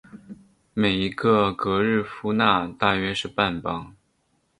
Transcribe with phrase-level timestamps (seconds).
[0.73, 3.93] 每一个格日夫纳大约是半磅。